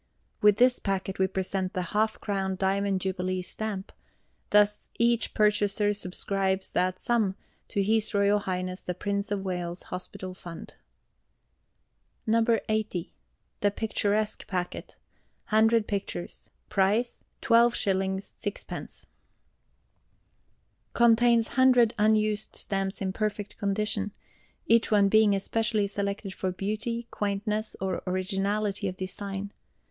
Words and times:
With 0.41 0.57
this 0.57 0.79
packet 0.79 1.19
we 1.19 1.27
present 1.27 1.73
the 1.73 1.83
Half 1.93 2.19
crown 2.21 2.55
Diamond 2.55 3.01
Jubilee 3.01 3.43
Stamp; 3.43 3.91
thus 4.49 4.89
each 4.97 5.35
purchaser 5.35 5.93
subscribes 5.93 6.71
that 6.71 6.97
sum 6.97 7.35
to 7.67 7.81
H.R.H. 7.81 8.81
the 8.87 8.95
Prince 8.97 9.29
of 9.29 9.45
Wales' 9.45 9.83
Hospital 9.93 10.33
Fund. 10.33 10.73
No. 12.25 12.43
80. 12.67 13.13
The 13.59 13.69
"Picturesque" 13.69 14.47
Packet. 14.47 14.97
100 15.49 15.85
Pictures. 15.87 16.49
Price 16.67 17.19
12s. 17.43 17.75
6d. 17.77 19.05
Contains 20.93 21.47
100 21.49 21.93
Unused 21.99 22.55
Stamps 22.55 23.01
in 23.03 23.13
perfect 23.13 23.55
condition, 23.59 24.13
each 24.65 24.89
one 24.89 25.09
being 25.09 25.35
especially 25.35 25.85
selected 25.85 26.33
for 26.33 26.51
beauty, 26.51 27.07
quaintness, 27.11 27.75
or 27.79 28.01
originality 28.07 28.87
of 28.87 28.97
design. 28.97 29.53